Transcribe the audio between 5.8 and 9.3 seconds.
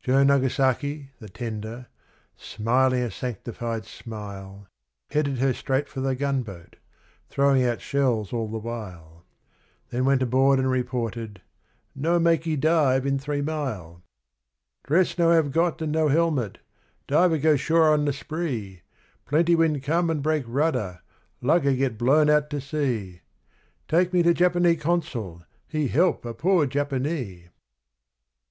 for the gunboat throwing out shells all the while